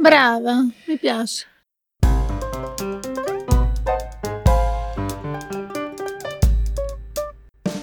[0.00, 1.44] Brava, mi piace.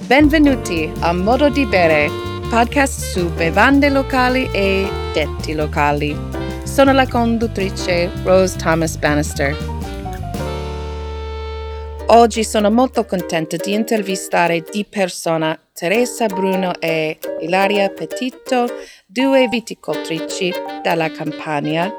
[0.08, 2.10] Benvenuti a Modo di Bere,
[2.50, 6.16] podcast su bevande locali e detti locali.
[6.64, 9.74] Sono la conduttrice Rose Thomas Bannister.
[12.08, 18.68] Oggi sono molto contenta di intervistare di persona Teresa Bruno e Ilaria Petito,
[19.06, 20.52] due viticoltrici
[20.82, 21.94] della Campania.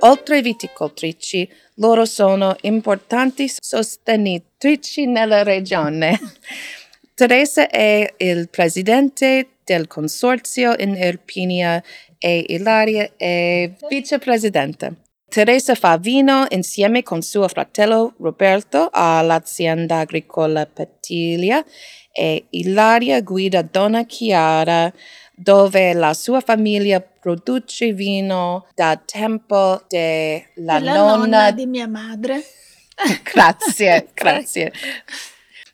[0.00, 6.18] Oltre viticoltrici, loro sono importanti sostenitrici nella regione.
[7.14, 11.82] Teresa è il presidente del consorzio in Irpinia
[12.18, 14.96] e Ilaria è vicepresidente.
[15.28, 21.64] Teresa fa vino insieme con suo fratello Roberto all'azienda agricola Petilia
[22.12, 24.92] e Ilaria guida Donna Chiara
[25.34, 32.42] dove la sua famiglia produce vino da tempo della nonna, nonna di mia madre.
[33.32, 34.72] grazie, grazie.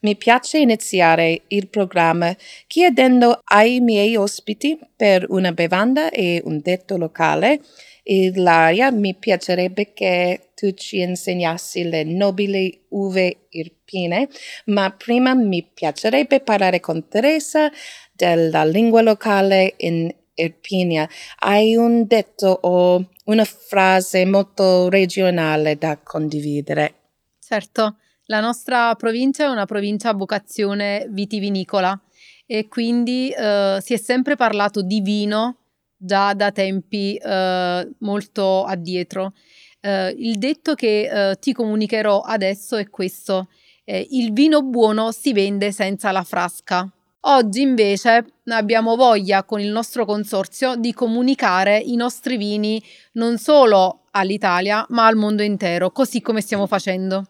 [0.00, 2.34] Mi piace iniziare il programma
[2.68, 7.60] chiedendo ai miei ospiti per una bevanda e un detto locale.
[8.04, 14.28] Ilaria, mi piacerebbe che tu ci insegnassi le nobili uve irpine,
[14.66, 17.70] ma prima mi piacerebbe parlare con Teresa
[18.18, 21.08] della lingua locale in Irpinia.
[21.38, 26.94] Hai un detto o una frase molto regionale da condividere?
[27.38, 27.98] Certo.
[28.26, 31.98] La nostra provincia è una provincia a vocazione vitivinicola
[32.44, 35.56] e quindi eh, si è sempre parlato di vino
[35.96, 39.32] già da tempi eh, molto addietro.
[39.80, 43.48] Eh, il detto che eh, ti comunicherò adesso è questo.
[43.86, 46.92] il vino buono si vende senza la frasca.
[47.22, 54.06] Oggi invece abbiamo voglia con il nostro consorzio di comunicare i nostri vini non solo
[54.12, 57.26] all'Italia ma al mondo intero, così come stiamo facendo.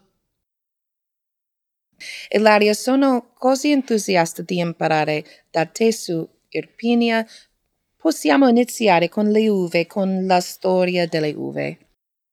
[2.29, 7.25] Ilaria, sono così entusiasta di imparare da te su Irpinia.
[7.97, 11.88] Possiamo iniziare con le uve, con la storia delle uve.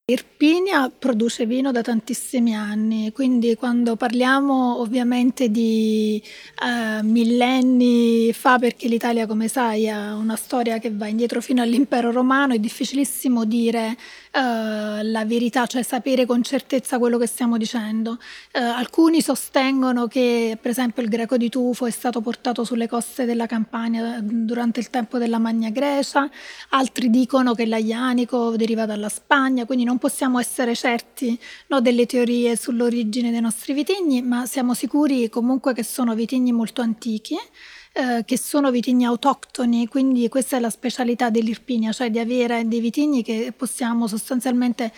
[0.08, 6.22] Irpinia produce vino da tantissimi anni, quindi quando parliamo ovviamente di
[6.62, 12.12] eh, millenni fa, perché l'Italia come sai ha una storia che va indietro fino all'impero
[12.12, 13.96] romano, è difficilissimo dire
[14.36, 18.18] eh, la verità, cioè sapere con certezza quello che stiamo dicendo.
[18.52, 23.24] Eh, alcuni sostengono che per esempio il greco di tufo è stato portato sulle coste
[23.24, 26.28] della Campania durante il tempo della Magna Grecia,
[26.70, 32.56] altri dicono che l'aianico deriva dalla Spagna, quindi non possiamo essere certi no, delle teorie
[32.56, 37.38] sull'origine dei nostri vitigni, ma siamo sicuri comunque che sono vitigni molto antichi
[37.98, 42.80] eh, che sono vitigni autoctoni, quindi questa è la specialità dell'Irpinia, cioè di avere dei
[42.80, 44.92] vitigni che possiamo sostanzialmente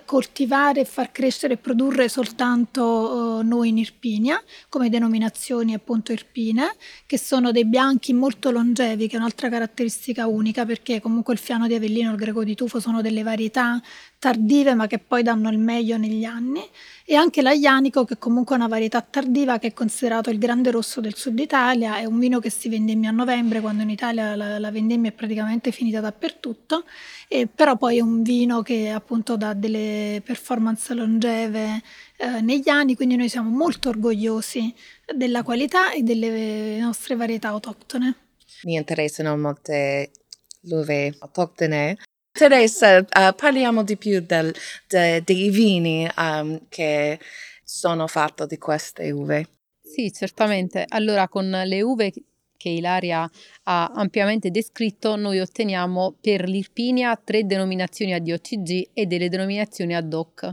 [0.00, 6.74] coltivare e far crescere e produrre soltanto eh, noi in Irpinia, come denominazioni appunto irpine,
[7.06, 11.66] che sono dei bianchi molto longevi, che è un'altra caratteristica unica, perché comunque il fiano
[11.66, 13.80] di Avellino il greco di tufo sono delle varietà
[14.18, 16.62] tardive ma che poi danno il meglio negli anni.
[17.04, 21.00] E anche l'Aianico che comunque è una varietà tardiva che è considerato il grande rosso
[21.00, 24.60] del sud Italia, è un vino che si vendemmia a novembre quando in Italia la,
[24.60, 26.84] la vendemmia è praticamente finita dappertutto,
[27.26, 29.81] e però poi è un vino che appunto dà delle
[30.24, 31.82] performance longeve
[32.16, 34.74] eh, negli anni, quindi noi siamo molto orgogliosi
[35.14, 38.16] della qualità e delle nostre varietà autoctone.
[38.64, 40.10] Mi interessano molte
[40.62, 41.96] uve autoctone
[42.32, 44.54] Teresa, uh, parliamo di più del,
[44.88, 47.20] de, dei vini um, che
[47.62, 49.48] sono fatti di queste uve.
[49.82, 50.86] Sì, certamente.
[50.88, 52.10] Allora, con le uve
[52.62, 53.28] che Ilaria
[53.64, 60.48] ha ampiamente descritto, noi otteniamo per l'Irpinia tre denominazioni ADOCG e delle denominazioni ad hoc.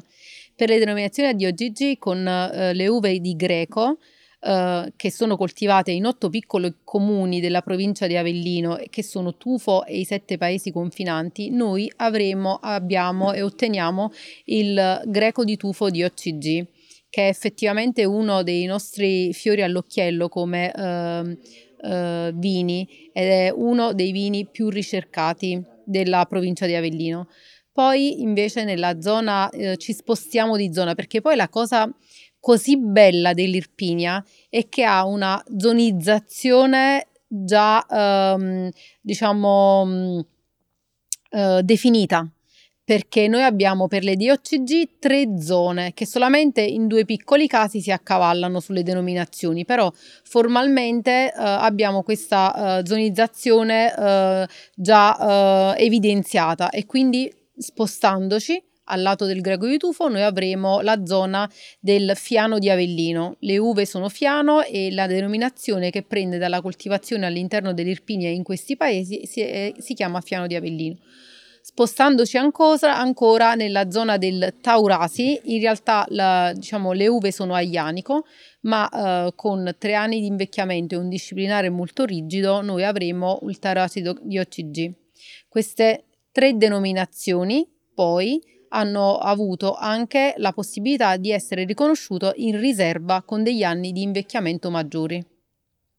[0.55, 3.99] Per le denominazioni ADOCG con uh, le uve di Greco,
[4.41, 9.35] eh, che sono coltivate in otto piccoli comuni della provincia di Avellino e che sono
[9.35, 14.11] Tufo e i sette paesi confinanti, noi avremo, abbiamo e otteniamo
[14.45, 16.65] il greco di Tufo di OCG
[17.09, 21.37] che è effettivamente uno dei nostri fiori all'occhiello come eh,
[21.81, 27.27] eh, vini ed è uno dei vini più ricercati della provincia di Avellino.
[27.71, 31.89] Poi invece nella zona eh, ci spostiamo di zona perché poi la cosa
[32.39, 38.69] così bella dell'Irpinia è che ha una zonizzazione già ehm,
[39.01, 40.25] diciamo
[41.29, 42.29] eh, definita
[42.89, 47.91] perché noi abbiamo per le DOCG tre zone che solamente in due piccoli casi si
[47.91, 49.93] accavallano sulle denominazioni, però
[50.23, 59.25] formalmente eh, abbiamo questa eh, zonizzazione eh, già eh, evidenziata e quindi spostandoci al lato
[59.25, 61.47] del greco di tufo noi avremo la zona
[61.79, 63.35] del fiano di Avellino.
[63.41, 68.75] Le uve sono fiano e la denominazione che prende dalla coltivazione all'interno dell'Irpinia in questi
[68.75, 70.97] paesi si, eh, si chiama fiano di Avellino.
[71.61, 77.61] Spostandoci ancora, ancora, nella zona del Taurasi, in realtà la, diciamo, le uve sono a
[77.61, 78.25] Ianico,
[78.61, 83.59] ma eh, con tre anni di invecchiamento e un disciplinare molto rigido noi avremo il
[83.59, 84.93] Taurasi di OCG.
[85.47, 93.43] Queste tre denominazioni poi hanno avuto anche la possibilità di essere riconosciuto in riserva con
[93.43, 95.23] degli anni di invecchiamento maggiori.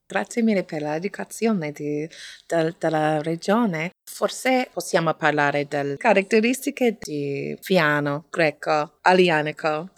[0.07, 2.09] Grazie mille per l'educazione di,
[2.47, 3.93] del, della regione.
[4.21, 9.93] Forse possiamo parlare delle caratteristiche di Fiano greco alianico.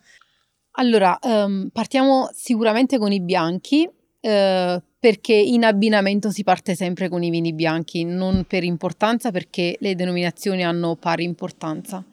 [0.77, 3.91] Allora, um, partiamo sicuramente con i bianchi.
[4.21, 9.77] Uh, perché in abbinamento si parte sempre con i vini bianchi, non per importanza perché
[9.81, 12.07] le denominazioni hanno pari importanza.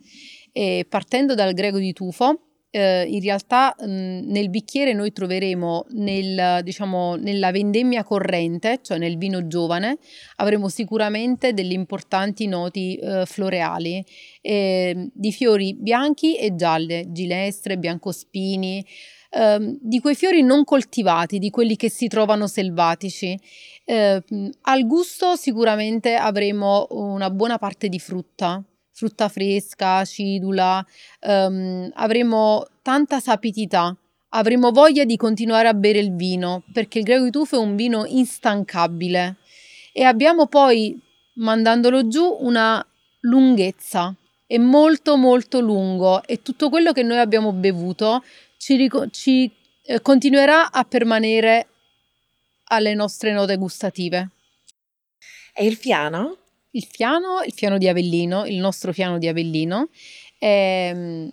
[0.51, 3.85] E partendo dal greco di tufo, eh, in realtà mh,
[4.31, 9.97] nel bicchiere noi troveremo nel, diciamo, nella vendemmia corrente, cioè nel vino giovane,
[10.37, 14.03] avremo sicuramente delle importanti noti eh, floreali
[14.41, 18.85] eh, di fiori bianchi e gialle, ginestre, biancospini,
[19.31, 23.37] ehm, di quei fiori non coltivati, di quelli che si trovano selvatici.
[23.85, 28.63] Ehm, al gusto sicuramente avremo una buona parte di frutta,
[28.99, 30.85] frutta fresca, acidula,
[31.21, 33.95] um, avremo tanta sapidità,
[34.31, 37.77] avremo voglia di continuare a bere il vino, perché il greco di tufo è un
[37.77, 39.37] vino instancabile
[39.93, 40.99] e abbiamo poi,
[41.35, 42.85] mandandolo giù, una
[43.21, 44.13] lunghezza,
[44.45, 48.21] è molto molto lungo e tutto quello che noi abbiamo bevuto
[48.57, 49.49] ci, ric- ci
[49.83, 51.67] eh, continuerà a permanere
[52.65, 54.31] alle nostre note gustative.
[55.53, 56.37] E il fiano?
[56.71, 59.89] Il fiano, il fiano di Avellino, il nostro fiano di Avellino,
[60.45, 61.27] mm,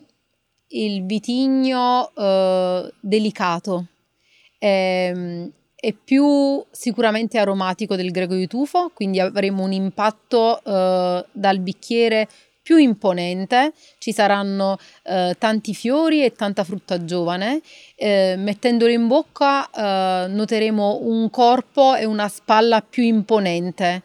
[0.68, 3.86] il vitigno eh, delicato,
[4.64, 11.58] mm, è, più sicuramente aromatico del greco di tufo, quindi avremo un impatto eh, dal
[11.60, 12.28] bicchiere
[12.62, 17.60] più imponente, ci saranno eh, tanti fiori e tanta frutta giovane.
[17.94, 24.02] Eh, mettendolo in bocca eh, noteremo un corpo e una spalla più imponente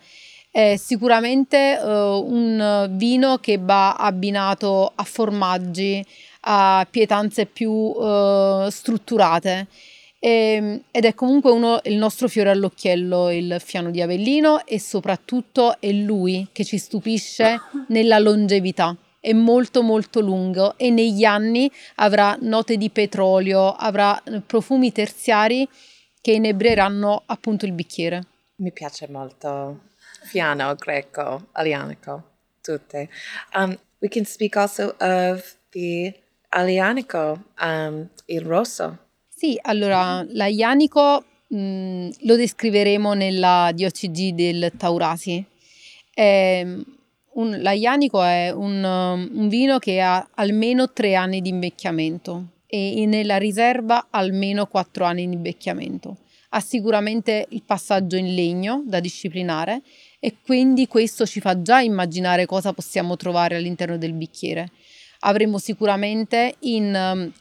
[0.52, 6.06] è sicuramente uh, un vino che va abbinato a formaggi,
[6.42, 9.68] a pietanze più uh, strutturate.
[10.20, 14.78] E, ehm, ed è comunque uno, il nostro fiore all'occhiello, il fiano di Avellino, e
[14.78, 18.96] soprattutto è lui che ci stupisce nella longevità.
[19.22, 25.66] È molto molto lungo e negli anni avrà note di petrolio, avrà profumi terziari
[26.20, 28.26] che inebrieranno appunto il bicchiere.
[28.58, 29.90] Mi piace molto
[30.32, 32.24] Fiano, Greco, Alianico,
[32.62, 33.10] tutte.
[33.54, 36.14] Um, we can speak also of the
[36.54, 38.98] Alianico, um, il rosso.
[39.28, 45.44] Sì, allora l'Aianico mh, mm, lo descriveremo nella DOCG del Taurasi.
[46.14, 46.66] È
[47.34, 53.36] un, l'Aianico è un, un vino che ha almeno tre anni di invecchiamento e nella
[53.36, 56.20] riserva almeno quattro anni di invecchiamento.
[56.54, 59.82] Ha sicuramente il passaggio in legno da disciplinare
[60.24, 64.70] e quindi questo ci fa già immaginare cosa possiamo trovare all'interno del bicchiere.
[65.22, 67.32] Avremo sicuramente in um,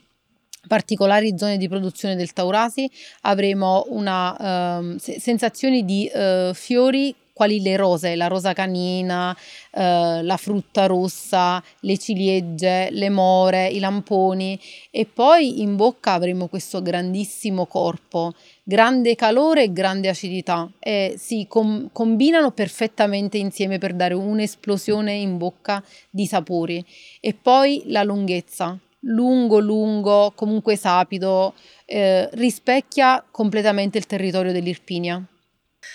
[0.67, 2.91] particolari zone di produzione del Taurasi
[3.23, 9.35] avremo una um, sensazione di uh, fiori quali le rose, la rosa canina,
[9.71, 14.61] eh, la frutta rossa, le ciliegie, le more, i lamponi.
[14.91, 20.71] E poi in bocca avremo questo grandissimo corpo, grande calore e grande acidità.
[20.79, 26.85] E si com- combinano perfettamente insieme per dare un'esplosione in bocca di sapori.
[27.21, 28.79] E poi la lunghezza.
[29.05, 31.55] Lungo lungo comunque sapido
[31.87, 35.25] eh, rispecchia completamente il territorio dell'Irpinia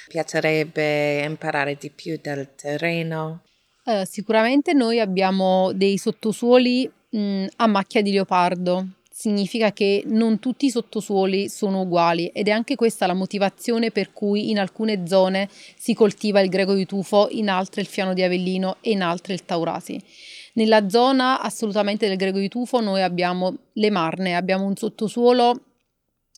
[0.08, 3.42] Piacerebbe imparare di più del terreno?
[3.86, 8.88] Eh, sicuramente noi abbiamo dei sottosuoli mh, a macchia di leopardo.
[9.10, 14.12] Significa che non tutti i sottosuoli sono uguali ed è anche questa la motivazione per
[14.12, 18.24] cui in alcune zone si coltiva il greco di tufo, in altre il fiano di
[18.24, 20.02] Avellino e in altre il taurasi.
[20.56, 25.62] Nella zona assolutamente del greco di tufo noi abbiamo le marne, abbiamo un sottosuolo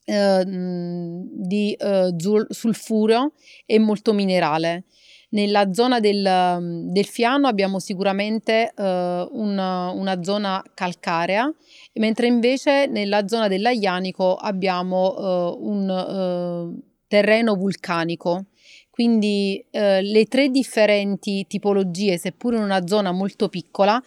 [0.10, 2.16] Ehm, di eh,
[2.48, 3.34] sulfureo
[3.66, 4.86] e molto minerale.
[5.32, 11.54] Nella zona del, del Fiano abbiamo sicuramente eh, una, una, zona calcarea,
[11.96, 18.46] mentre invece nella zona dell'Aianico abbiamo eh, un eh, terreno vulcanico.
[18.90, 24.02] Quindi eh, le tre differenti tipologie, seppur in una zona molto piccola,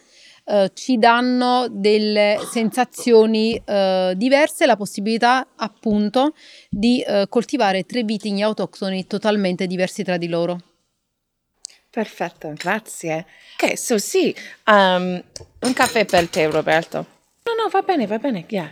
[0.51, 6.33] eh, ci danno delle sensazioni eh, diverse, la possibilità appunto
[6.69, 10.59] di eh, coltivare tre vitigni autoctoni totalmente diversi tra di loro.
[11.89, 13.25] Perfetto, grazie.
[13.61, 15.21] Ok, so sì, um,
[15.61, 17.05] un caffè per te Roberto.
[17.43, 18.71] No, no, va bene, va bene, yeah.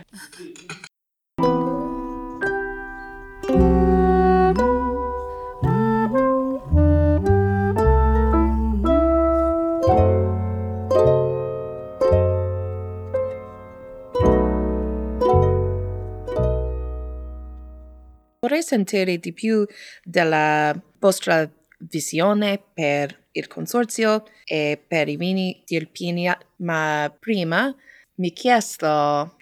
[18.70, 19.66] Sentire di più
[20.04, 27.74] della vostra visione per il consorzio e per i vini di Irpinia, ma prima
[28.16, 29.36] mi chiesto,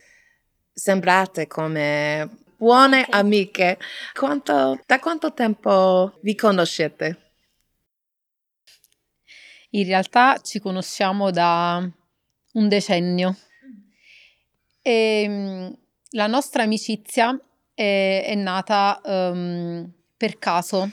[0.73, 3.79] sembrate come buone amiche,
[4.15, 7.33] quanto, da quanto tempo vi conoscete?
[9.71, 11.87] In realtà ci conosciamo da
[12.53, 13.37] un decennio.
[14.81, 15.79] E ehm,
[16.13, 17.39] la nostra amicizia
[17.79, 20.91] è, è nata um, per caso.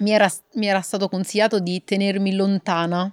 [0.00, 3.10] Mi era, mi era stato consigliato di tenermi lontana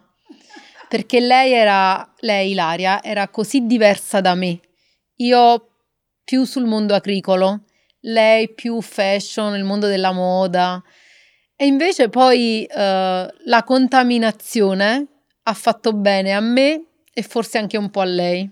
[0.89, 4.59] perché lei era, lei Ilaria, era così diversa da me.
[5.17, 5.69] Io
[6.23, 7.63] più sul mondo agricolo,
[8.01, 10.83] lei più fashion, il mondo della moda.
[11.55, 15.07] E invece poi uh, la contaminazione
[15.43, 18.49] ha fatto bene a me e forse anche un po' a lei.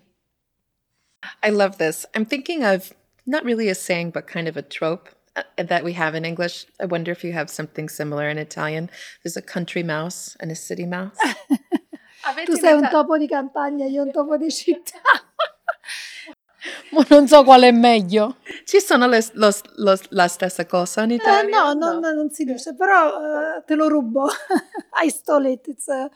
[1.43, 2.07] I love this.
[2.15, 5.93] I'm thinking of not really a saying, but kind of a trope uh, that we
[5.93, 6.65] have in English.
[6.79, 8.89] I wonder if you have something similar in Italian.
[9.23, 11.17] There's a country mouse and a city mouse.
[12.45, 14.99] tu sei un topo di campagna, io un topo di città.
[17.09, 18.37] non so quale è meglio.
[18.65, 21.71] Ci sono le, lo, lo, la stessa cosa in eh, Italia?
[21.71, 24.27] Eh, no, no, no, non si dice, però uh, te lo rubo.
[25.03, 25.67] I stole it.
[25.67, 26.09] It's a,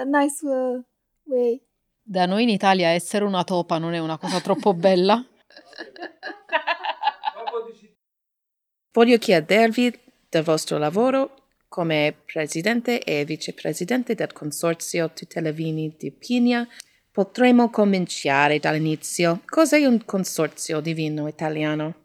[0.00, 0.82] a nice uh,
[1.24, 1.60] way.
[2.04, 5.24] Da noi in Italia essere una topa non è una cosa troppo bella.
[8.92, 11.36] Voglio chiedervi del vostro lavoro
[11.68, 16.68] come presidente e vicepresidente del consorzio Tutela Vini di Pigna.
[17.10, 19.40] Potremmo cominciare dall'inizio.
[19.46, 22.02] Cos'è un consorzio di vino italiano?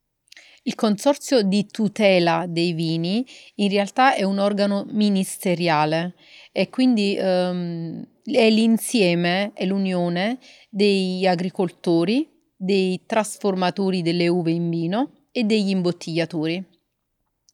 [0.64, 3.26] Il Consorzio di tutela dei vini
[3.56, 6.16] in realtà è un organo ministeriale
[6.52, 10.40] e quindi um, è l'insieme, è l'unione
[10.70, 16.66] degli agricoltori, dei trasformatori delle uve in vino e degli imbottigliatori.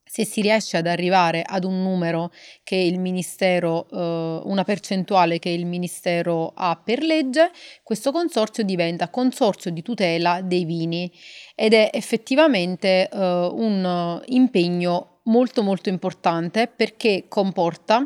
[0.05, 2.31] Se si riesce ad arrivare ad un numero
[2.63, 9.09] che il Ministero, eh, una percentuale che il Ministero ha per legge, questo consorzio diventa
[9.09, 11.11] consorzio di tutela dei vini
[11.55, 18.05] ed è effettivamente eh, un impegno molto molto importante perché comporta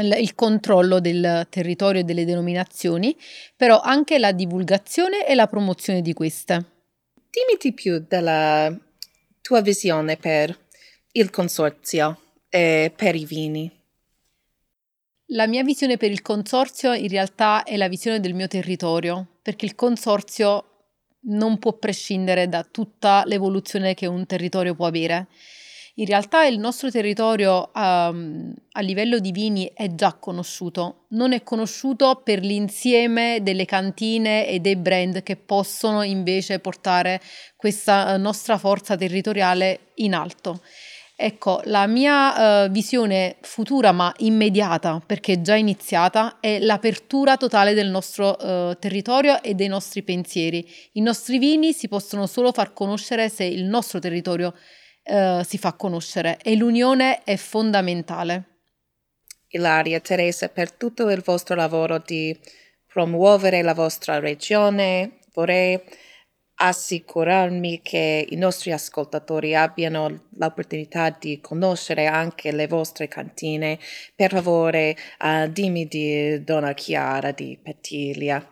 [0.00, 3.16] il controllo del territorio e delle denominazioni,
[3.56, 6.54] però anche la divulgazione e la promozione di queste.
[7.30, 8.74] Dimmi di più della
[9.40, 10.56] tua visione per
[11.12, 13.70] il consorzio e per i vini.
[15.26, 19.64] La mia visione per il consorzio in realtà è la visione del mio territorio, perché
[19.64, 20.66] il consorzio
[21.24, 25.28] non può prescindere da tutta l'evoluzione che un territorio può avere.
[25.96, 31.42] In realtà il nostro territorio um, a livello di vini è già conosciuto, non è
[31.42, 37.20] conosciuto per l'insieme delle cantine e dei brand che possono invece portare
[37.56, 40.62] questa nostra forza territoriale in alto.
[41.14, 47.90] Ecco, la mia uh, visione futura ma immediata, perché già iniziata, è l'apertura totale del
[47.90, 50.66] nostro uh, territorio e dei nostri pensieri.
[50.92, 54.54] I nostri vini si possono solo far conoscere se il nostro territorio
[55.02, 58.46] eh, si fa conoscere e l'unione è fondamentale.
[59.48, 62.38] Ilaria, Teresa, per tutto il vostro lavoro di
[62.86, 65.80] promuovere la vostra regione, vorrei
[66.54, 73.78] assicurarmi che i nostri ascoltatori abbiano l'opportunità di conoscere anche le vostre cantine.
[74.14, 78.46] Per favore, uh, dimmi di Donna Chiara di Pettilia.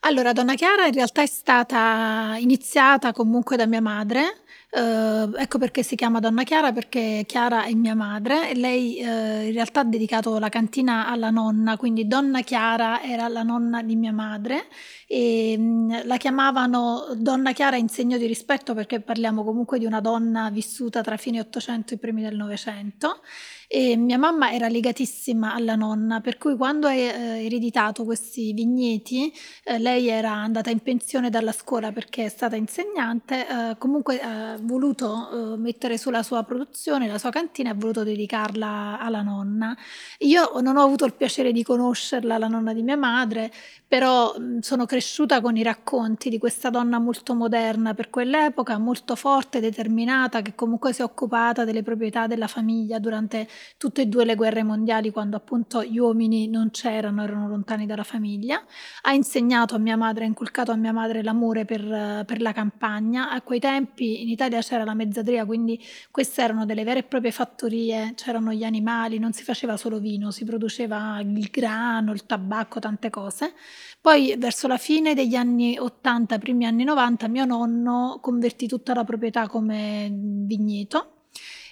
[0.00, 4.43] Allora, Donna Chiara in realtà è stata iniziata comunque da mia madre
[4.74, 9.46] Uh, ecco perché si chiama Donna Chiara, perché Chiara è mia madre e lei uh,
[9.46, 13.94] in realtà ha dedicato la cantina alla nonna, quindi Donna Chiara era la nonna di
[13.94, 14.66] mia madre
[15.06, 20.00] e mh, la chiamavano Donna Chiara in segno di rispetto perché parliamo comunque di una
[20.00, 23.20] donna vissuta tra fine 800 e primi del Novecento
[23.68, 29.32] e mia mamma era legatissima alla nonna, per cui quando ha eh, ereditato questi vigneti,
[29.64, 34.20] eh, lei era andata in pensione dalla scuola perché è stata insegnante, eh, comunque
[34.52, 39.76] ha voluto uh, mettere sulla sua produzione, la sua cantina, ha voluto dedicarla alla nonna.
[40.20, 43.52] Io non ho avuto il piacere di conoscerla, la nonna di mia madre,
[43.86, 49.14] però mh, sono cresciuta con i racconti di questa donna molto moderna per quell'epoca, molto
[49.16, 54.24] forte, determinata, che comunque si è occupata delle proprietà della famiglia durante tutte e due
[54.24, 58.62] le guerre mondiali, quando appunto gli uomini non c'erano, erano lontani dalla famiglia.
[59.02, 63.30] Ha insegnato a mia madre, ha inculcato a mia madre l'amore per, per la campagna.
[63.30, 67.32] A quei tempi in Italia c'era la mezzadria, quindi queste erano delle vere e proprie
[67.32, 72.78] fattorie, c'erano gli animali, non si faceva solo vino, si produceva il grano, il tabacco,
[72.80, 73.54] tante cose.
[74.00, 79.04] Poi verso la fine degli anni 80, primi anni 90, mio nonno convertì tutta la
[79.04, 81.13] proprietà come vigneto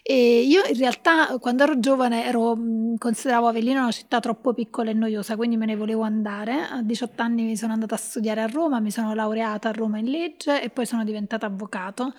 [0.05, 2.57] e io in realtà quando ero giovane ero,
[2.99, 6.63] consideravo Avellino una città troppo piccola e noiosa, quindi me ne volevo andare.
[6.69, 9.99] A 18 anni mi sono andata a studiare a Roma, mi sono laureata a Roma
[9.99, 12.13] in legge e poi sono diventata avvocato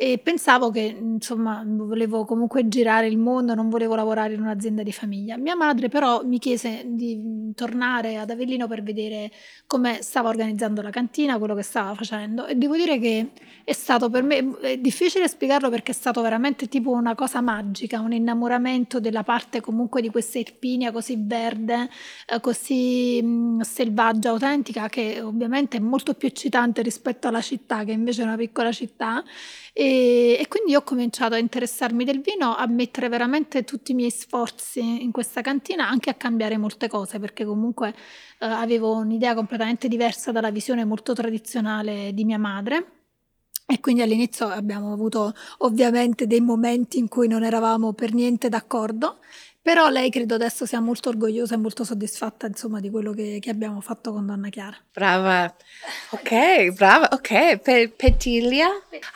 [0.00, 4.92] e pensavo che insomma volevo comunque girare il mondo, non volevo lavorare in un'azienda di
[4.92, 5.36] famiglia.
[5.36, 9.28] Mia madre però mi chiese di tornare ad Avellino per vedere
[9.66, 13.30] come stava organizzando la cantina, quello che stava facendo e devo dire che
[13.64, 17.98] è stato per me è difficile spiegarlo perché è stato veramente tipo una cosa magica,
[17.98, 21.90] un innamoramento della parte comunque di questa Irpinia così verde,
[22.28, 23.20] eh, così
[23.62, 28.36] selvaggia, autentica che ovviamente è molto più eccitante rispetto alla città che invece è una
[28.36, 29.24] piccola città
[29.72, 34.10] e, e, quindi ho cominciato a interessarmi del vino, a mettere veramente tutti i miei
[34.10, 37.94] sforzi in questa cantina, anche a cambiare molte cose, perché comunque
[38.38, 42.92] eh, avevo un'idea completamente diversa dalla visione molto tradizionale di mia madre.
[43.66, 49.20] E quindi all'inizio abbiamo avuto ovviamente dei momenti in cui non eravamo per niente d'accordo,
[49.68, 53.50] però lei credo adesso sia molto orgogliosa e molto soddisfatta, insomma, di quello che, che
[53.50, 54.74] abbiamo fatto con Donna Chiara.
[54.90, 55.54] Brava,
[56.12, 57.58] ok, brava, ok.
[57.58, 58.66] Pe- Petilia,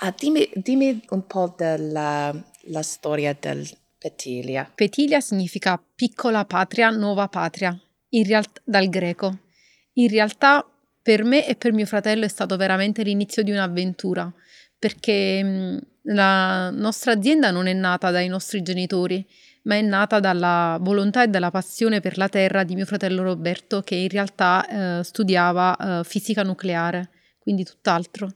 [0.00, 3.66] ah, dimmi, dimmi, un po' della la storia del
[3.96, 4.70] Petilia.
[4.74, 7.74] Petilia significa piccola patria, nuova patria,
[8.10, 9.38] in realtà dal greco.
[9.94, 10.68] In realtà
[11.00, 14.30] per me e per mio fratello è stato veramente l'inizio di un'avventura,
[14.78, 19.26] perché la nostra azienda non è nata dai nostri genitori,
[19.62, 23.82] ma è nata dalla volontà e dalla passione per la terra di mio fratello Roberto,
[23.82, 28.28] che in realtà eh, studiava eh, fisica nucleare, quindi tutt'altro.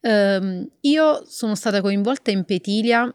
[0.00, 3.10] Um, io sono stata coinvolta in Petilia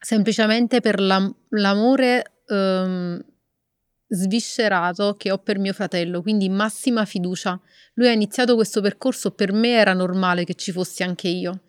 [0.00, 3.24] semplicemente per la, l'amore um,
[4.08, 7.58] sviscerato che ho per mio fratello, quindi massima fiducia.
[7.94, 11.62] Lui ha iniziato questo percorso, per me era normale che ci fossi anche io.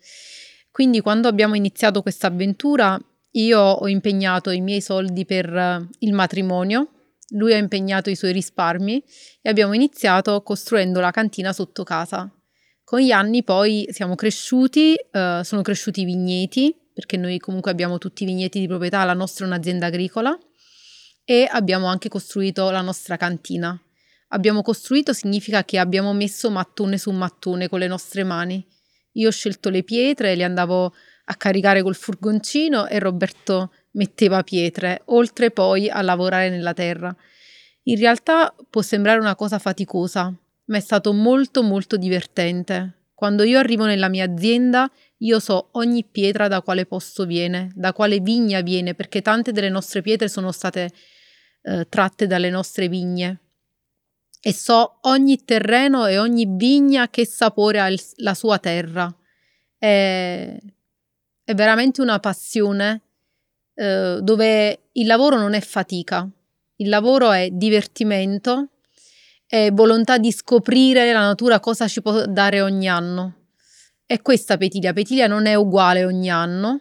[0.72, 3.00] Quindi quando abbiamo iniziato questa avventura
[3.32, 6.90] io ho impegnato i miei soldi per uh, il matrimonio,
[7.30, 9.02] lui ha impegnato i suoi risparmi
[9.42, 12.30] e abbiamo iniziato costruendo la cantina sotto casa.
[12.84, 17.98] Con gli anni poi siamo cresciuti, uh, sono cresciuti i vigneti, perché noi comunque abbiamo
[17.98, 20.38] tutti i vigneti di proprietà, la nostra è un'azienda agricola
[21.24, 23.78] e abbiamo anche costruito la nostra cantina.
[24.28, 28.64] Abbiamo costruito significa che abbiamo messo mattone su mattone con le nostre mani.
[29.12, 30.94] Io ho scelto le pietre, le andavo
[31.28, 37.14] a caricare col furgoncino e Roberto metteva pietre, oltre poi a lavorare nella terra.
[37.84, 40.32] In realtà può sembrare una cosa faticosa,
[40.66, 42.94] ma è stato molto molto divertente.
[43.14, 47.92] Quando io arrivo nella mia azienda, io so ogni pietra da quale posto viene, da
[47.92, 50.90] quale vigna viene, perché tante delle nostre pietre sono state
[51.62, 53.40] eh, tratte dalle nostre vigne.
[54.40, 59.12] E so ogni terreno e ogni vigna che sapore ha il, la sua terra.
[59.78, 60.60] E
[61.46, 63.02] è veramente una passione
[63.74, 66.28] eh, dove il lavoro non è fatica,
[66.78, 68.70] il lavoro è divertimento,
[69.46, 73.34] è volontà di scoprire la natura cosa ci può dare ogni anno.
[74.06, 74.92] E questa Petilia.
[74.92, 76.80] Petilia non è uguale ogni anno.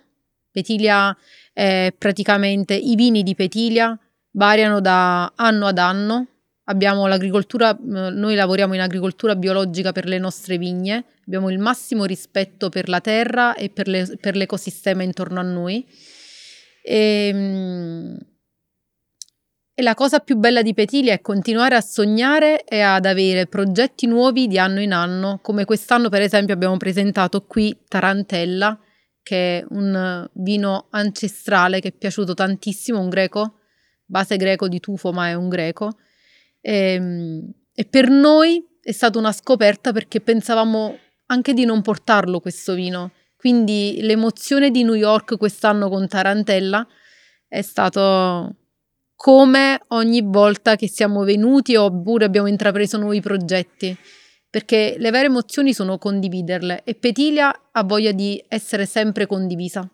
[0.50, 1.16] Petilia
[1.54, 3.96] è praticamente i vini di Petilia
[4.32, 6.28] variano da anno ad anno
[6.68, 12.70] Abbiamo l'agricoltura, noi lavoriamo in agricoltura biologica per le nostre vigne, abbiamo il massimo rispetto
[12.70, 15.86] per la terra e per, le, per l'ecosistema intorno a noi.
[16.82, 18.18] E, ehm,
[19.78, 24.08] e la cosa più bella di Petilia è continuare a sognare e ad avere progetti
[24.08, 28.80] nuovi di anno in anno, come quest'anno per esempio abbiamo presentato qui Tarantella,
[29.22, 33.60] che è un vino ancestrale che è piaciuto tantissimo, un greco,
[34.06, 35.98] base greco di tufo ma è un greco
[36.66, 40.98] e, ehm, e per noi è stata una scoperta perché pensavamo
[41.28, 43.12] anche di non portarlo questo vino.
[43.38, 46.88] Quindi l'emozione di New York quest'anno con Tarantella
[47.48, 48.56] è stato
[49.16, 53.96] come ogni volta che siamo venuti oppure abbiamo intrapreso nuovi progetti,
[54.50, 59.88] perché le vere emozioni sono condividerle e Petilia ha voglia di essere sempre condivisa.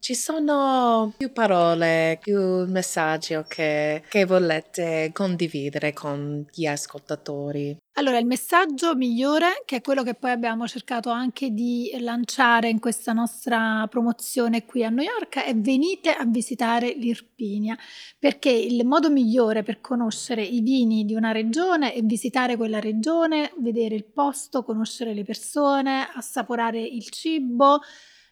[0.00, 7.76] Ci sono più parole, più messaggi che, che volete condividere con gli ascoltatori?
[7.98, 12.78] Allora, il messaggio migliore, che è quello che poi abbiamo cercato anche di lanciare in
[12.78, 17.76] questa nostra promozione qui a New York, è venite a visitare l'Irpinia,
[18.16, 23.52] perché il modo migliore per conoscere i vini di una regione è visitare quella regione,
[23.58, 27.80] vedere il posto, conoscere le persone, assaporare il cibo,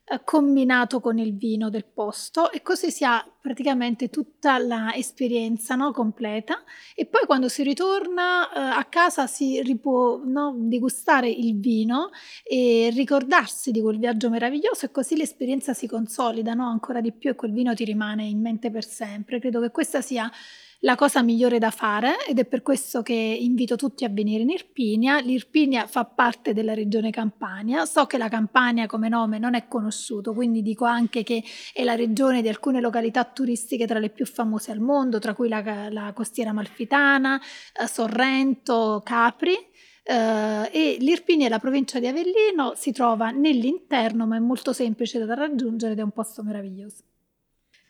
[0.08, 5.90] eh, combinato con il vino del posto e così si ha praticamente tutta l'esperienza no,
[5.90, 6.62] completa
[6.94, 12.10] e poi quando si ritorna eh, a casa si può no, degustare il vino
[12.44, 17.30] e ricordarsi di quel viaggio meraviglioso e così l'esperienza si consolida no, ancora di più
[17.30, 19.40] e quel vino ti rimane in mente per sempre.
[19.40, 20.30] Credo che questa sia
[20.80, 24.50] la cosa migliore da fare ed è per questo che invito tutti a venire in
[24.50, 25.18] Irpinia.
[25.20, 27.84] L'Irpinia fa parte della regione Campania.
[27.86, 31.94] So che la Campania come nome non è conosciuto, quindi dico anche che è la
[31.94, 36.12] regione di alcune località turistiche tra le più famose al mondo, tra cui la, la
[36.12, 37.40] costiera malfitana,
[37.80, 39.74] eh, Sorrento, Capri.
[40.08, 45.18] Uh, e l'Irpinia e la provincia di Avellino si trova nell'interno, ma è molto semplice
[45.24, 47.02] da raggiungere ed è un posto meraviglioso.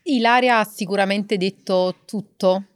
[0.05, 2.76] Ilaria ha sicuramente detto tutto.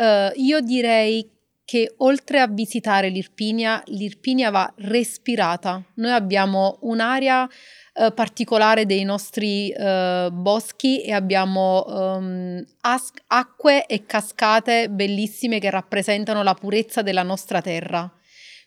[0.00, 1.30] Uh, io direi
[1.62, 5.84] che oltre a visitare l'Irpinia, l'Irpinia va respirata.
[5.96, 14.06] Noi abbiamo un'area uh, particolare dei nostri uh, boschi e abbiamo um, as- acque e
[14.06, 18.10] cascate bellissime che rappresentano la purezza della nostra terra.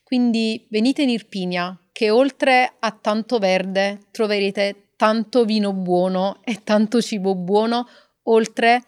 [0.04, 7.02] Quindi venite in Irpinia, che oltre a tanto verde troverete tanto vino buono e tanto
[7.02, 7.88] cibo buono,
[8.26, 8.84] oltre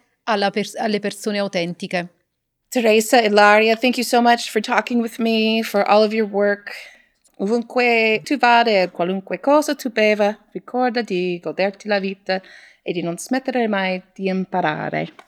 [0.52, 2.10] pers- alle persone autentiche.
[2.76, 6.74] Teresa, Ilaria, thank you so much for talking with me, for all of your work.
[7.40, 12.42] Ovunque tu vada, qualunque cosa tu beva, ricorda di goderti la vita
[12.84, 15.25] e di non smettere mai di imparare.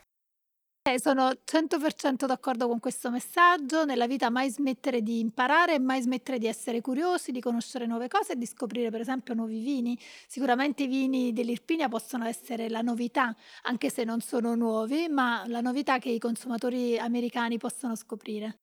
[0.88, 3.84] Eh, sono 100% d'accordo con questo messaggio.
[3.84, 8.34] Nella vita mai smettere di imparare mai smettere di essere curiosi, di conoscere nuove cose
[8.34, 10.00] e di scoprire per esempio nuovi vini.
[10.30, 15.60] Sicuramente i vini dell'Irpinia possono essere la novità, anche se non sono nuovi, ma la
[15.60, 18.60] novità che i consumatori americani possono scoprire.